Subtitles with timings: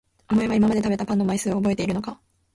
[0.31, 2.19] お前は今まで食べたパンの枚数を覚えているのか？